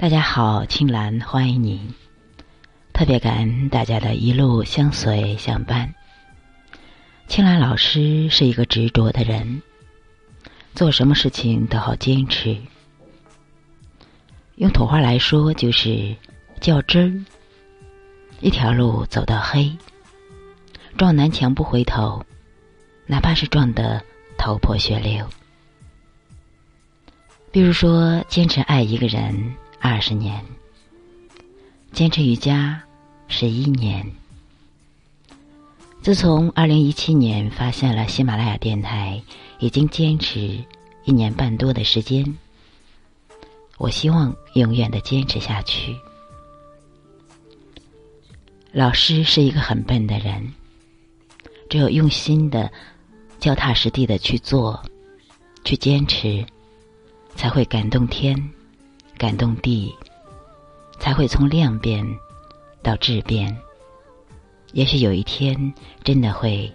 [0.00, 1.92] 大家好，青兰欢迎您。
[2.90, 5.94] 特别感恩大家的一路相随相伴。
[7.28, 9.60] 青兰老师是一个执着的人，
[10.74, 12.56] 做什么事情都好坚持。
[14.54, 16.16] 用土话来说，就是
[16.62, 17.24] 较真儿。
[18.40, 19.70] 一条路走到黑，
[20.96, 22.24] 撞南墙不回头，
[23.04, 24.02] 哪怕是撞得
[24.38, 25.28] 头破血流。
[27.52, 30.44] 比如说，坚持爱一个人二十年，
[31.90, 32.82] 坚持瑜伽
[33.28, 34.06] 十一年。
[36.02, 39.22] 自从二零一七年发现了喜马拉雅电台，
[39.58, 40.62] 已经坚持
[41.04, 42.36] 一年半多的时间。
[43.78, 45.96] 我希望永远的坚持下去。
[48.72, 50.52] 老师是一个很笨的人，
[51.70, 52.70] 只有用心的、
[53.38, 54.82] 脚踏实地的去做、
[55.64, 56.44] 去坚持，
[57.34, 58.50] 才会感动天、
[59.20, 59.94] 感动地，
[60.98, 62.02] 才会从量变
[62.82, 63.54] 到质变。
[64.72, 66.72] 也许有一天，真的会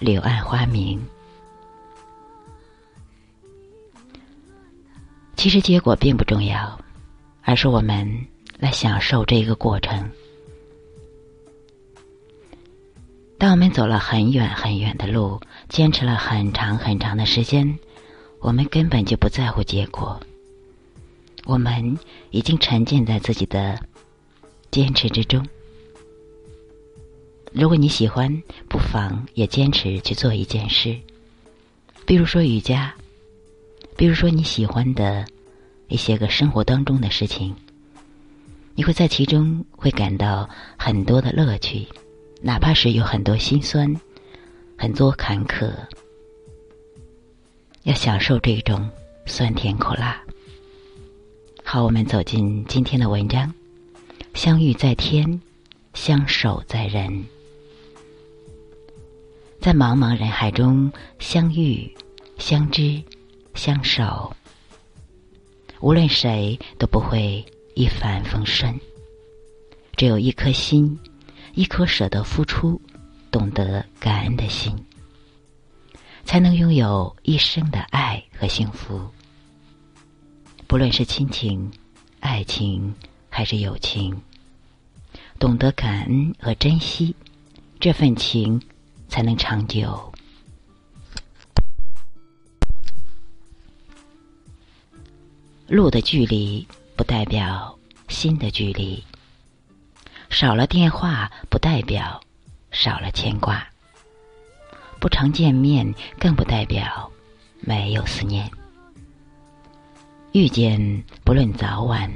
[0.00, 1.00] 柳暗花明。
[5.36, 6.76] 其实结果并不重要，
[7.42, 8.26] 而是我们
[8.58, 10.10] 来享受这个过程。
[13.38, 17.78] 当我们走了很远很远的路，坚持了很长很长的时间，
[18.40, 20.20] 我们根本就不在乎结果。
[21.46, 21.96] 我们
[22.32, 23.78] 已经沉浸在自己的
[24.70, 25.46] 坚持之中。
[27.52, 28.30] 如果你喜欢，
[28.68, 30.94] 不妨也坚持去做一件事，
[32.04, 32.92] 比如说瑜伽，
[33.96, 35.24] 比如说你喜欢的
[35.86, 37.54] 一些个生活当中的事情，
[38.74, 41.86] 你会在其中会感到很多的乐趣。
[42.42, 43.94] 哪怕是有很多心酸，
[44.76, 45.72] 很多坎坷，
[47.84, 48.90] 要享受这种
[49.24, 50.20] 酸甜苦辣。
[51.68, 53.52] 好，我们走进今天的文章。
[54.34, 55.42] 相遇在天，
[55.94, 57.24] 相守在人，
[59.60, 61.92] 在茫茫人海中相遇、
[62.38, 63.02] 相知、
[63.56, 64.32] 相守。
[65.80, 68.78] 无论谁都不会一帆风顺，
[69.96, 70.96] 只有一颗心。
[71.54, 72.80] 一颗舍得付出、
[73.32, 74.72] 懂得感恩的心，
[76.24, 79.00] 才能拥有一生的爱和幸福。
[80.68, 81.70] 不论是亲情、
[82.20, 82.94] 爱情
[83.30, 84.20] 还是友情，
[85.38, 87.14] 懂得感恩和珍惜，
[87.78, 88.60] 这份情
[89.08, 90.12] 才能长久。
[95.68, 96.66] 路的距离
[96.96, 97.78] 不代表
[98.08, 99.02] 心的距离。
[100.30, 102.20] 少了电话不代表
[102.72, 103.64] 少了牵挂，
[105.00, 107.10] 不常见面更不代表
[107.60, 108.50] 没有思念。
[110.36, 112.12] 遇见不论早晚，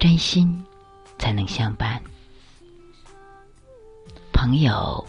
[0.00, 0.66] 真心
[1.16, 2.02] 才能相伴。
[4.32, 5.06] 朋友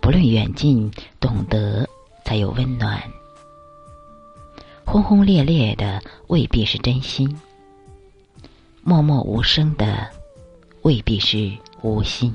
[0.00, 1.86] 不论远近，懂得
[2.24, 2.98] 才有温暖。
[4.86, 7.38] 轰轰烈烈的未必是真心，
[8.82, 10.10] 默默无声的。
[10.80, 12.34] 未必是无心，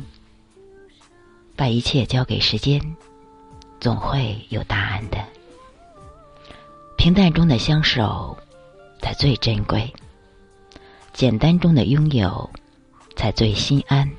[1.56, 2.80] 把一切交给时间，
[3.80, 5.18] 总会有答案的。
[6.96, 8.38] 平淡中的相守
[9.02, 9.92] 才最珍贵，
[11.12, 12.50] 简单中的拥有
[13.16, 14.10] 才最心安。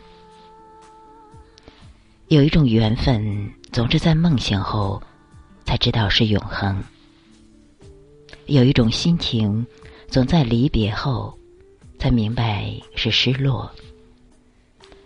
[2.28, 5.00] 有一种缘分，总是在梦醒后
[5.64, 6.76] 才知道是永恒；
[8.46, 9.64] 有一种心情，
[10.08, 11.32] 总在离别后
[11.98, 13.70] 才明白是失落。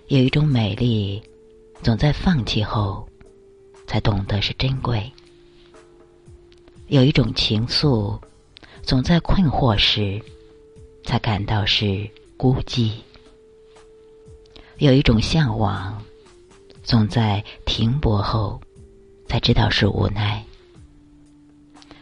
[0.08, 1.22] 有一种美丽，
[1.82, 3.06] 总在放弃后
[3.86, 5.00] 才懂得是珍贵；
[6.86, 8.18] 有一种情愫，
[8.86, 10.22] 总在困惑时
[11.02, 12.92] 才感到是孤寂；
[14.78, 16.00] 有一种向往，
[16.84, 18.60] 总在停泊后
[19.26, 20.40] 才知道是无奈；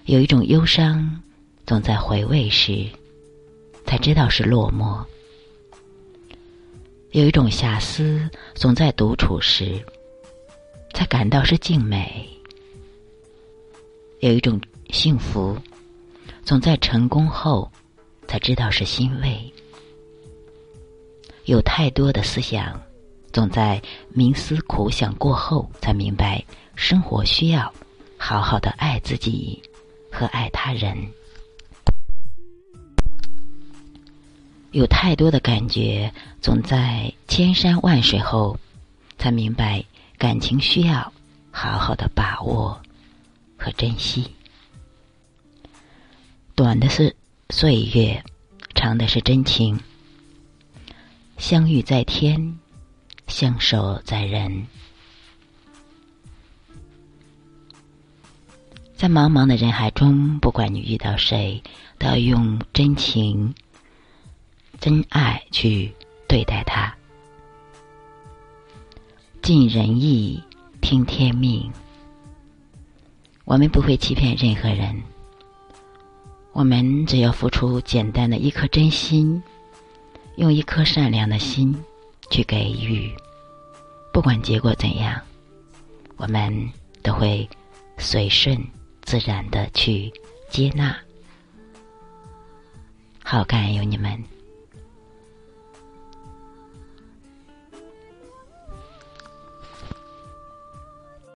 [0.04, 1.22] 有一种忧伤，
[1.66, 2.86] 总在回味时
[3.86, 5.02] 才知道是落寞。
[7.12, 9.82] 有一种遐思，总在独处时
[10.92, 12.04] 才感到是静美；
[14.20, 14.60] 有一种
[14.90, 15.56] 幸福，
[16.44, 17.70] 总在成功后
[18.28, 19.52] 才知道是欣慰。
[21.46, 22.78] 有太多的思想，
[23.32, 23.80] 总在
[24.14, 26.44] 冥思苦想过后才明白，
[26.74, 27.72] 生活需要
[28.18, 29.62] 好好的爱自己
[30.12, 30.96] 和爱他人。
[34.72, 36.12] 有太多的感觉，
[36.42, 38.58] 总在千山万水后，
[39.18, 39.82] 才明白
[40.18, 41.10] 感情需要
[41.50, 42.78] 好好的把握
[43.56, 44.30] 和珍惜。
[46.56, 47.16] 短的是
[47.50, 48.22] 岁月，
[48.76, 49.80] 长的是真情。
[51.36, 52.60] 相遇在天，
[53.26, 54.64] 相守在人。
[58.94, 61.60] 在茫茫的人海中，不管你遇到谁，
[61.98, 63.52] 都要用真情、
[64.78, 65.92] 真爱去
[66.28, 66.94] 对待他。
[69.42, 70.40] 尽人意，
[70.80, 71.68] 听天命。
[73.44, 75.02] 我们不会欺骗任何人，
[76.54, 79.42] 我们只要付出简单的一颗真心，
[80.36, 81.76] 用一颗善良的心
[82.30, 83.12] 去给予，
[84.12, 85.20] 不管结果怎样，
[86.16, 86.70] 我们
[87.02, 87.46] 都会
[87.98, 88.56] 随顺
[89.02, 90.12] 自然的去
[90.48, 90.96] 接纳。
[93.24, 94.33] 好，感恩有你们。